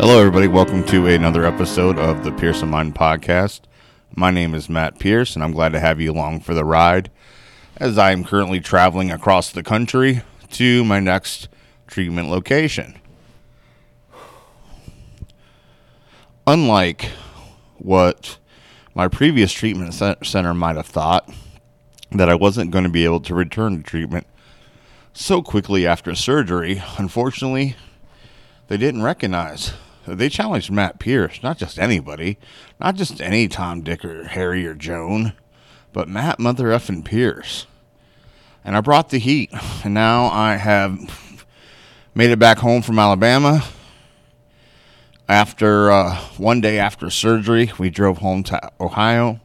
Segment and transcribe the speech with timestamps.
[0.00, 0.46] everybody.
[0.46, 3.62] Welcome to another episode of the Pearson Mind Podcast.
[4.14, 7.10] My name is Matt Pierce, and I'm glad to have you along for the ride
[7.78, 11.48] as I am currently traveling across the country to my next
[11.86, 12.98] treatment location.
[16.46, 17.10] Unlike
[17.78, 18.38] what
[18.94, 21.28] my previous treatment center might have thought,
[22.12, 24.26] that I wasn't going to be able to return to treatment
[25.12, 27.76] so quickly after surgery, unfortunately,
[28.68, 29.72] they didn't recognize
[30.14, 32.38] they challenged Matt Pierce, not just anybody,
[32.80, 35.32] not just any Tom, Dick, or Harry or Joan,
[35.92, 37.66] but Matt Mother effing Pierce.
[38.64, 39.50] And I brought the heat,
[39.84, 40.98] and now I have
[42.14, 43.64] made it back home from Alabama.
[45.28, 49.40] After uh, one day after surgery, we drove home to Ohio.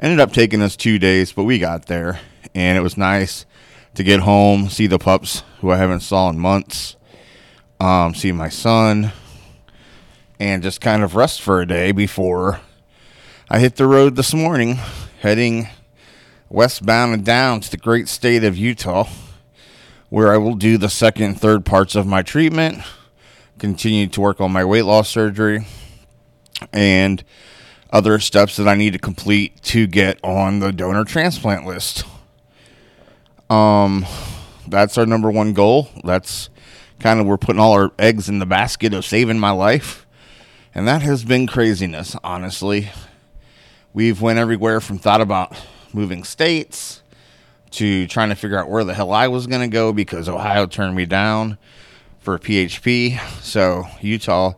[0.00, 2.20] Ended up taking us two days, but we got there,
[2.54, 3.44] and it was nice
[3.94, 6.96] to get home, see the pups who I haven't saw in months
[7.80, 9.12] um, see my son,
[10.38, 12.60] and just kind of rest for a day before
[13.50, 14.78] I hit the road this morning,
[15.20, 15.68] heading
[16.48, 19.08] westbound and down to the great state of Utah,
[20.10, 22.82] where I will do the second and third parts of my treatment,
[23.58, 25.66] continue to work on my weight loss surgery,
[26.72, 27.24] and
[27.90, 32.04] other steps that I need to complete to get on the donor transplant list.
[33.48, 34.04] Um,
[34.66, 35.88] that's our number one goal.
[36.04, 36.50] That's
[37.00, 40.04] kind of we're putting all our eggs in the basket of saving my life.
[40.74, 42.90] And that has been craziness, honestly.
[43.92, 45.56] We've went everywhere from thought about
[45.92, 47.02] moving states
[47.70, 50.66] to trying to figure out where the hell I was going to go because Ohio
[50.66, 51.58] turned me down
[52.20, 53.18] for PHP.
[53.40, 54.54] So Utah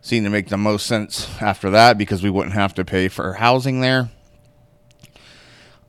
[0.00, 3.34] seemed to make the most sense after that because we wouldn't have to pay for
[3.34, 4.10] housing there.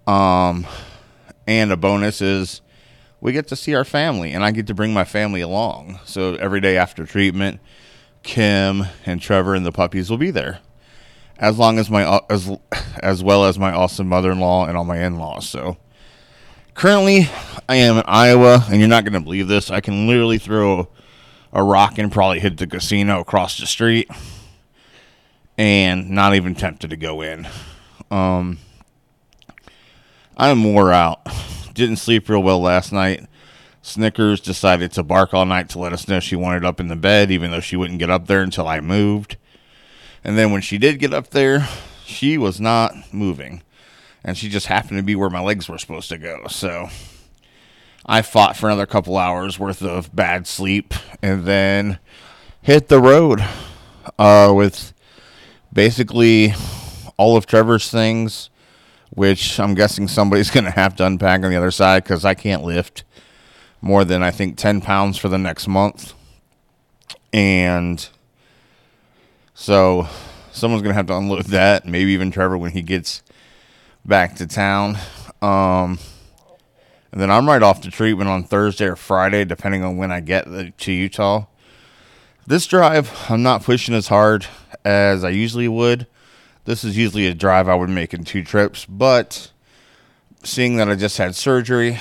[0.07, 0.65] Um,
[1.47, 2.61] and a bonus is
[3.19, 5.99] we get to see our family, and I get to bring my family along.
[6.05, 7.59] So every day after treatment,
[8.25, 10.59] Kim and Trevor and the puppies will be there,
[11.37, 12.51] as long as my as
[13.01, 15.47] as well as my awesome mother-in-law and all my in-laws.
[15.47, 15.77] So
[16.73, 17.29] currently,
[17.69, 19.71] I am in Iowa, and you're not going to believe this.
[19.71, 20.89] I can literally throw
[21.53, 24.09] a rock and probably hit the casino across the street,
[25.57, 27.47] and not even tempted to go in.
[28.11, 28.57] Um,
[30.35, 31.25] I'm wore out
[31.75, 33.27] didn't sleep real well last night.
[33.85, 36.95] Snickers decided to bark all night to let us know she wanted up in the
[36.95, 39.37] bed, even though she wouldn't get up there until I moved.
[40.23, 41.69] And then when she did get up there,
[42.03, 43.61] she was not moving.
[44.23, 46.47] And she just happened to be where my legs were supposed to go.
[46.49, 46.89] So
[48.07, 51.99] I fought for another couple hours worth of bad sleep and then
[52.63, 53.45] hit the road
[54.17, 54.93] uh, with
[55.71, 56.55] basically
[57.17, 58.49] all of Trevor's things
[59.11, 62.33] which I'm guessing somebody's going to have to unpack on the other side because I
[62.33, 63.03] can't lift
[63.85, 66.13] more than I think 10 pounds for the next month.
[67.31, 68.07] And
[69.53, 70.07] so
[70.51, 73.21] someone's going to have to unload that, maybe even Trevor when he gets
[74.03, 74.97] back to town.
[75.41, 75.99] Um,
[77.11, 80.19] and then I'm right off to treatment on Thursday or Friday, depending on when I
[80.19, 80.45] get
[80.77, 81.45] to Utah.
[82.47, 84.47] This drive, I'm not pushing as hard
[84.83, 86.07] as I usually would
[86.65, 89.51] this is usually a drive I would make in two trips, but
[90.43, 91.99] seeing that I just had surgery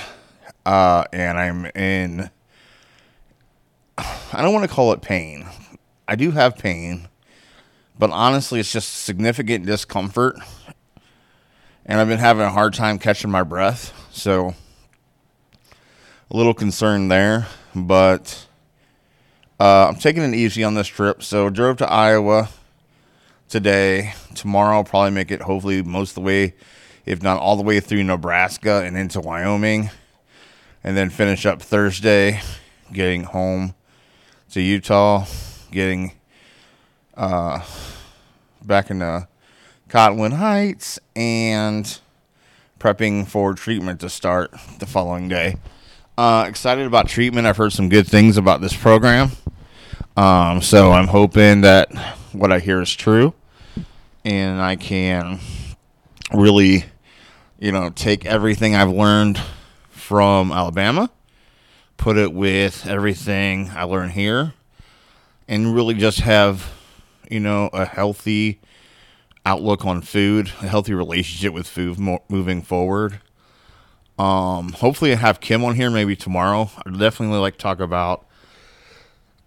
[0.65, 2.29] uh, and I'm in,
[3.97, 5.45] I don't want to call it pain.
[6.07, 7.07] I do have pain,
[7.97, 10.37] but honestly, it's just significant discomfort.
[11.85, 13.93] And I've been having a hard time catching my breath.
[14.11, 14.55] So,
[16.31, 18.47] a little concerned there, but
[19.59, 21.21] uh, I'm taking it easy on this trip.
[21.21, 22.49] So, drove to Iowa
[23.49, 24.13] today.
[24.33, 26.55] Tomorrow, I'll probably make it hopefully most of the way,
[27.05, 29.91] if not all the way through Nebraska and into Wyoming.
[30.85, 32.41] And then finish up Thursday,
[32.93, 33.73] getting home
[34.51, 35.25] to Utah,
[35.71, 36.11] getting
[37.17, 37.65] uh,
[38.63, 39.27] back into
[39.89, 41.99] Cottonwood Heights, and
[42.79, 45.55] prepping for treatment to start the following day.
[46.19, 47.47] Uh, excited about treatment.
[47.47, 49.31] I've heard some good things about this program.
[50.15, 51.91] Um, so I'm hoping that
[52.31, 53.33] what I hear is true,
[54.23, 55.39] and I can
[56.31, 56.85] really,
[57.57, 59.41] you know, take everything I've learned
[60.05, 61.09] from Alabama,
[61.97, 64.53] put it with everything I learned here,
[65.47, 66.71] and really just have,
[67.27, 68.59] you know, a healthy
[69.47, 73.19] outlook on food, a healthy relationship with food mo- moving forward.
[74.19, 76.69] Um, hopefully, I have Kim on here maybe tomorrow.
[76.85, 78.27] I'd definitely like to talk about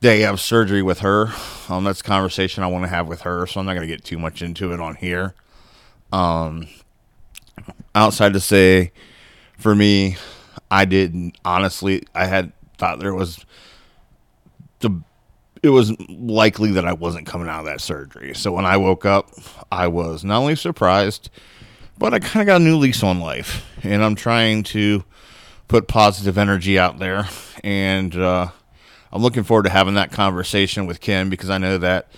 [0.00, 1.28] day of surgery with her.
[1.68, 3.94] Um, that's a conversation I want to have with her, so I'm not going to
[3.94, 5.34] get too much into it on here.
[6.10, 6.66] Um,
[7.94, 8.90] outside to say,
[9.56, 10.16] for me,
[10.70, 12.04] I didn't honestly.
[12.14, 13.44] I had thought there was
[14.80, 15.02] the
[15.62, 18.34] it was likely that I wasn't coming out of that surgery.
[18.34, 19.30] So when I woke up,
[19.72, 21.30] I was not only surprised,
[21.98, 23.66] but I kind of got a new lease on life.
[23.82, 25.04] And I'm trying to
[25.66, 27.28] put positive energy out there.
[27.64, 28.48] And uh,
[29.12, 32.08] I'm looking forward to having that conversation with Kim because I know that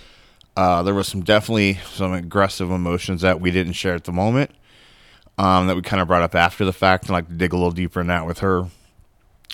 [0.55, 4.51] uh, there was some definitely some aggressive emotions that we didn't share at the moment.
[5.41, 7.55] Um, that we kind of brought up after the fact and like to dig a
[7.55, 8.67] little deeper in that with her.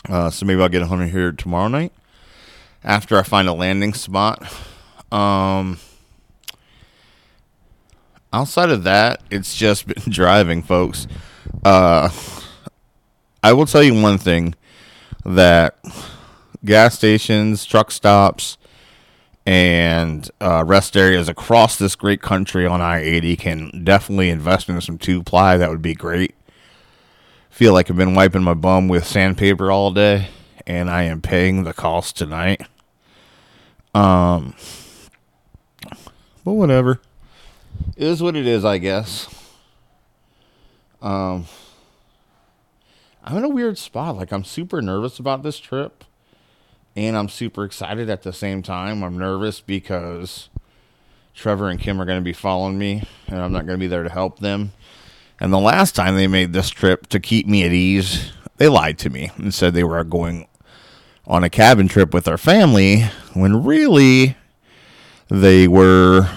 [0.10, 1.94] Uh, so maybe I'll get home here tomorrow night
[2.84, 4.54] after I find a landing spot.
[5.14, 5.80] Um,
[8.34, 11.08] outside of that, it's just been driving, folks.
[11.64, 12.10] Uh,
[13.42, 14.56] I will tell you one thing
[15.24, 15.80] that
[16.66, 18.58] gas stations, truck stops,
[19.48, 24.82] and uh, rest areas across this great country on I 80 can definitely invest in
[24.82, 25.56] some two ply.
[25.56, 26.36] That would be great.
[27.50, 30.28] Feel like I've been wiping my bum with sandpaper all day
[30.68, 32.62] and I am paying the cost tonight.
[33.96, 34.54] Um,
[36.44, 37.00] but whatever,
[37.96, 39.34] it is what it is, I guess.
[41.02, 41.46] Um,
[43.24, 44.18] I'm in a weird spot.
[44.18, 46.04] Like I'm super nervous about this trip,
[46.98, 49.04] and I'm super excited at the same time.
[49.04, 50.50] I'm nervous because
[51.36, 53.88] Trevor and Kim are going to be following me, and I'm not going to be
[53.88, 54.74] there to help them.
[55.40, 58.98] And the last time they made this trip to keep me at ease, they lied
[59.00, 60.48] to me and said they were going
[61.28, 63.04] on a cabin trip with our family
[63.36, 64.36] when really
[65.30, 66.28] they were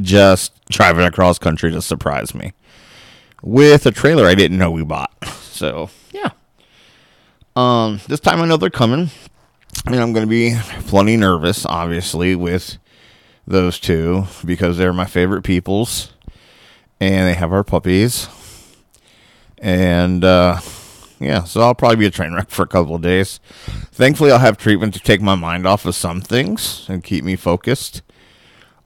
[0.00, 2.52] just driving across country to surprise me
[3.42, 5.12] with a trailer I didn't know we bought.
[5.54, 6.30] So, yeah.
[7.56, 9.10] Um, this time I know they're coming.
[9.86, 12.78] And I'm going to be plenty nervous, obviously, with
[13.46, 16.12] those two because they're my favorite peoples
[17.00, 18.28] and they have our puppies.
[19.58, 20.60] And, uh,
[21.20, 23.40] yeah, so I'll probably be a train wreck for a couple of days.
[23.92, 27.36] Thankfully, I'll have treatment to take my mind off of some things and keep me
[27.36, 28.02] focused.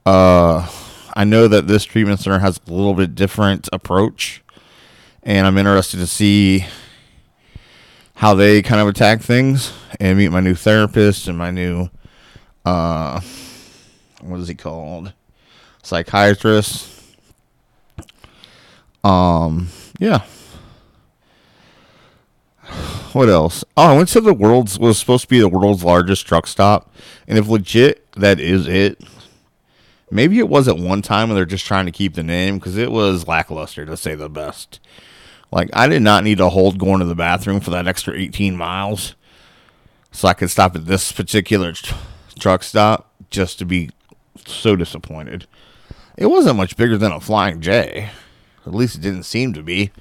[0.04, 0.68] Uh,
[1.14, 4.42] I know that this treatment center has a little bit different approach,
[5.22, 6.66] and I'm interested to see
[8.18, 11.88] how they kind of attack things and meet my new therapist and my new,
[12.64, 13.20] uh,
[14.22, 15.12] what is he called?
[15.84, 17.00] Psychiatrist.
[19.04, 19.68] Um,
[20.00, 20.24] yeah,
[23.12, 23.64] what else?
[23.76, 26.92] Oh, I went to the world's was supposed to be the world's largest truck stop,
[27.28, 29.00] and if legit that is it,
[30.10, 32.76] maybe it was at one time and they're just trying to keep the name because
[32.76, 34.80] it was lackluster to say the best.
[35.50, 38.56] Like I did not need to hold going to the bathroom for that extra 18
[38.56, 39.14] miles,
[40.12, 41.94] so I could stop at this particular tr-
[42.38, 43.90] truck stop just to be
[44.46, 45.46] so disappointed.
[46.16, 48.10] It wasn't much bigger than a Flying J.
[48.66, 49.92] At least it didn't seem to be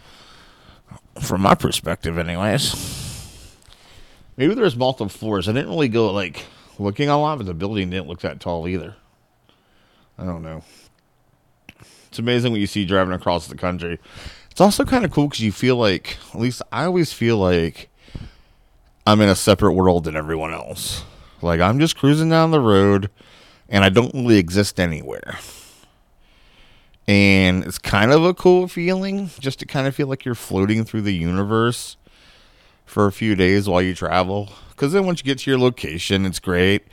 [1.22, 2.76] from my perspective, anyways.
[4.36, 5.48] Maybe there's multiple floors.
[5.48, 6.46] I didn't really go like
[6.80, 8.96] looking a lot, but the building didn't look that tall either.
[10.18, 10.64] I don't know.
[12.10, 14.00] It's amazing what you see driving across the country.
[14.58, 17.90] It's also kind of cool because you feel like, at least I always feel like
[19.06, 21.04] I'm in a separate world than everyone else.
[21.44, 23.12] Like I'm just cruising down the road
[23.70, 25.38] and I don't really exist anywhere.
[27.08, 30.86] And it's kind of a cool feeling just to kind of feel like you're floating
[30.86, 31.96] through the universe
[32.84, 34.50] for a few days while you travel.
[34.70, 36.88] Because then once you get to your location it's great.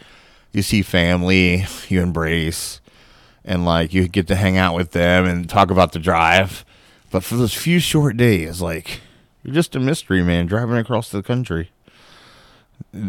[0.53, 2.83] You see family you embrace
[3.43, 6.67] and like you get to hang out with them and talk about the drive
[7.15, 9.01] but for those few short days like
[9.43, 11.71] you're just a mystery man driving across the country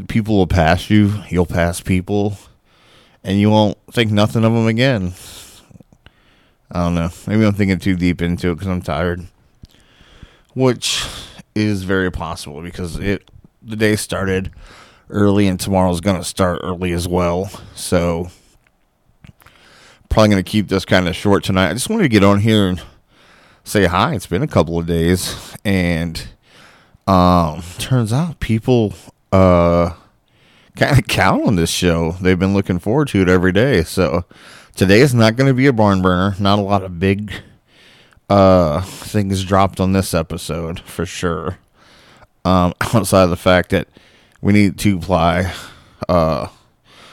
[0.08, 2.38] people will pass you you'll pass people
[3.24, 5.14] and you won't think nothing of them again
[6.72, 7.10] I don't know.
[7.28, 9.26] Maybe I'm thinking too deep into it because I'm tired,
[10.54, 11.06] which
[11.54, 13.30] is very possible because it
[13.62, 14.52] the day started
[15.10, 17.50] early and tomorrow's gonna start early as well.
[17.76, 18.30] So
[20.10, 21.70] probably gonna keep this kind of short tonight.
[21.70, 22.82] I just wanted to get on here and
[23.66, 24.16] say hi.
[24.16, 26.26] It's been a couple of days, and
[27.08, 28.94] um, turns out people
[29.34, 29.94] uh
[30.78, 32.14] kind of count on this show.
[32.14, 33.84] They've been looking forward to it every day.
[33.84, 34.24] So
[34.76, 36.36] Today is not going to be a barn burner.
[36.38, 37.32] Not a lot of big
[38.30, 41.60] uh, things dropped on this episode for sure.
[42.44, 43.88] Um, outside of the fact that
[44.42, 45.54] we need two ply
[46.10, 46.48] uh,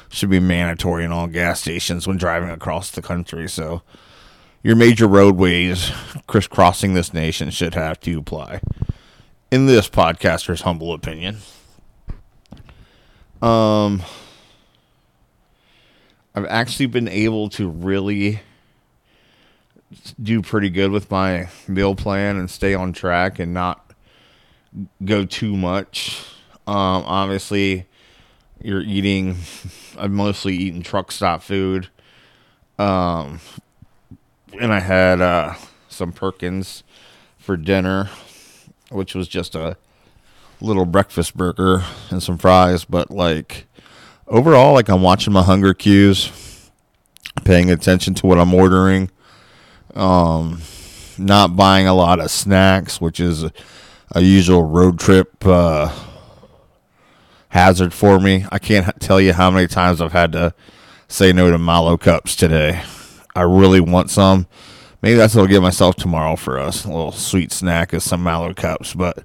[0.09, 3.49] should be mandatory in all gas stations when driving across the country.
[3.49, 3.83] So
[4.63, 5.91] your major roadways
[6.27, 8.61] crisscrossing this nation should have to apply,
[9.51, 11.39] In this podcaster's humble opinion.
[13.41, 14.03] Um
[16.35, 18.41] I've actually been able to really
[20.23, 23.93] do pretty good with my meal plan and stay on track and not
[25.05, 26.25] go too much.
[26.67, 27.87] Um, obviously,
[28.63, 29.37] you're eating.
[29.99, 31.89] I'm mostly eating truck stop food.
[32.79, 33.41] Um,
[34.61, 35.55] and I had uh,
[35.89, 36.83] some Perkins
[37.39, 38.11] for dinner,
[38.91, 39.77] which was just a
[40.61, 42.85] little breakfast burger and some fries.
[42.85, 43.67] But like
[44.27, 46.71] overall, like I'm watching my hunger cues,
[47.45, 49.11] paying attention to what I'm ordering.
[49.95, 50.63] Um,
[51.19, 53.45] not buying a lot of snacks, which is
[54.15, 55.95] a, usual road trip uh,
[57.51, 58.47] hazard for me.
[58.51, 60.55] I can't tell you how many times I've had to
[61.09, 62.83] say no to Mallo cups today.
[63.35, 64.47] I really want some.
[65.03, 66.85] Maybe that's what I'll get myself tomorrow for us.
[66.85, 68.95] A little sweet snack of some Mallo cups.
[68.95, 69.25] But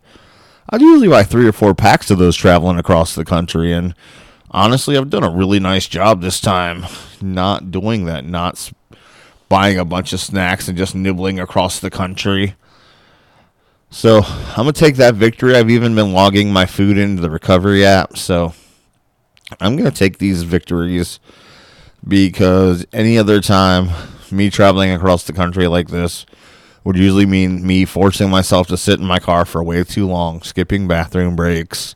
[0.69, 3.71] I'd usually buy three or four packs of those traveling across the country.
[3.71, 3.93] And
[4.49, 6.85] honestly, I've done a really nice job this time
[7.21, 8.71] not doing that, not
[9.49, 12.55] buying a bunch of snacks and just nibbling across the country.
[13.89, 15.55] So I'm gonna take that victory.
[15.55, 18.17] I've even been logging my food into the recovery app.
[18.17, 18.53] So
[19.59, 21.19] I'm gonna take these victories
[22.07, 23.89] because any other time
[24.31, 26.25] me traveling across the country like this
[26.83, 30.41] would usually mean me forcing myself to sit in my car for way too long,
[30.41, 31.95] skipping bathroom breaks,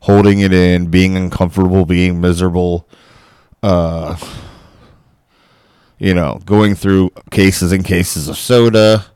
[0.00, 2.88] holding it in, being uncomfortable, being miserable,
[3.62, 4.16] uh,
[5.98, 9.06] you know, going through cases and cases of soda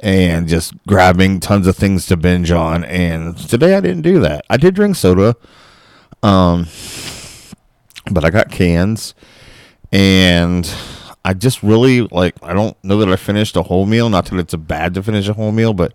[0.00, 2.84] and just grabbing tons of things to binge on.
[2.84, 4.44] And today I didn't do that.
[4.48, 5.36] I did drink soda,
[6.22, 6.68] um,
[8.10, 9.14] but I got cans,
[9.92, 10.70] and
[11.24, 12.34] I just really like.
[12.42, 14.08] I don't know that I finished a whole meal.
[14.08, 15.92] Not that it's bad to finish a whole meal, but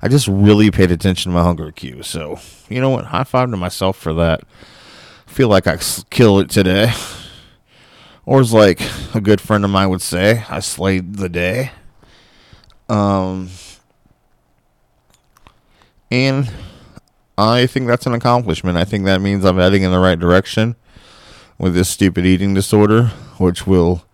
[0.00, 2.02] I just really paid attention to my hunger cue.
[2.02, 3.06] So you know what?
[3.06, 4.42] High five to myself for that.
[5.28, 5.78] I feel like I
[6.10, 6.92] killed it today.
[8.24, 8.80] Or as like
[9.14, 11.72] a good friend of mine would say, I slayed the day.
[12.88, 13.50] Um,
[16.10, 16.50] and
[17.36, 18.76] I think that's an accomplishment.
[18.76, 20.76] I think that means I'm heading in the right direction
[21.58, 23.10] with this stupid eating disorder,
[23.42, 24.04] which will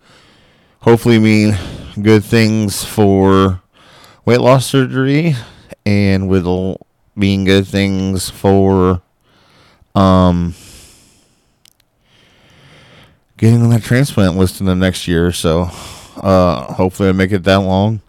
[0.81, 1.57] hopefully mean
[2.01, 3.61] good things for
[4.25, 5.35] weight loss surgery
[5.85, 9.01] and will mean good things for
[9.95, 10.53] um
[13.39, 15.69] getting on that transplant list in the next year or so.
[16.17, 18.01] Uh, hopefully, I make it that long.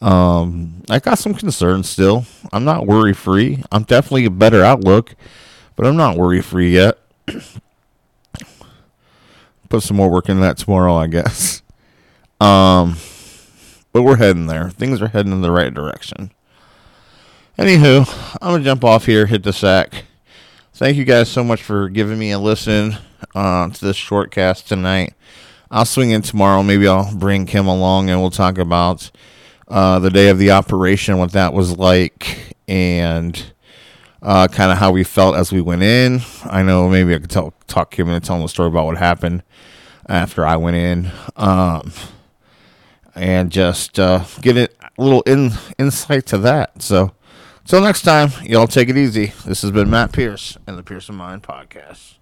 [0.00, 2.24] Um, I got some concerns still.
[2.52, 3.62] I'm not worry free.
[3.70, 5.14] I'm definitely a better outlook,
[5.76, 6.98] but I'm not worry free yet.
[9.68, 11.62] Put some more work into that tomorrow, I guess.
[12.40, 12.96] Um,
[13.92, 14.68] but we're heading there.
[14.68, 16.32] Things are heading in the right direction.
[17.56, 20.04] Anywho, I'm gonna jump off here, hit the sack.
[20.74, 22.96] Thank you guys so much for giving me a listen
[23.34, 25.14] uh, to this short cast tonight.
[25.70, 26.64] I'll swing in tomorrow.
[26.64, 29.10] Maybe I'll bring Kim along and we'll talk about
[29.68, 33.53] uh, the day of the operation, what that was like, and
[34.24, 36.22] uh, kind of how we felt as we went in.
[36.44, 38.96] I know maybe I could tell, talk Kim and tell him the story about what
[38.96, 39.42] happened
[40.08, 41.92] after I went in, um,
[43.14, 46.82] and just uh, get a little in, insight to that.
[46.82, 47.12] So,
[47.60, 49.32] until next time, y'all take it easy.
[49.46, 52.14] This has been Matt Pierce and the Pearson Mind Podcast.